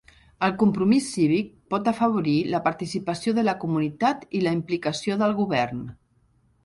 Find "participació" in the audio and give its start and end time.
2.69-3.35